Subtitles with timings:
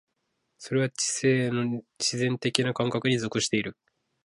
[0.57, 3.77] それは知性の自然的な感覚に属している。